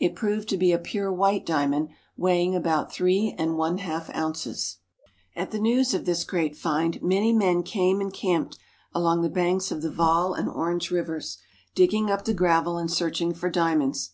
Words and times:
It 0.00 0.16
proved 0.16 0.48
to 0.48 0.56
be 0.56 0.72
a 0.72 0.76
pure 0.80 1.12
white 1.12 1.46
diamond,, 1.46 1.90
weighing 2.16 2.56
about 2.56 2.92
three 2.92 3.36
and 3.38 3.56
one 3.56 3.78
half 3.78 4.10
ounces. 4.12 4.78
298 5.34 5.40
AFRICA 5.40 5.40
At 5.46 5.50
the 5.52 5.62
news 5.62 5.94
of 5.94 6.04
this 6.04 6.24
great 6.24 6.56
find, 6.56 7.00
many 7.00 7.32
men 7.32 7.62
came 7.62 8.00
and 8.00 8.12
camped 8.12 8.58
along 8.92 9.22
the 9.22 9.28
banks 9.28 9.70
of 9.70 9.82
the 9.82 9.90
Vaal 9.92 10.34
and 10.34 10.48
Orange 10.48 10.90
rivers, 10.90 11.38
digging 11.76 12.10
up 12.10 12.24
the 12.24 12.34
gravel 12.34 12.76
and 12.76 12.90
searching 12.90 13.32
for 13.32 13.48
diamonds. 13.48 14.10